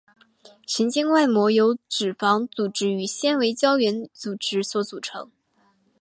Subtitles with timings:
[0.65, 5.29] 神经外膜由脂肪组织与纤维胶原组织所组成。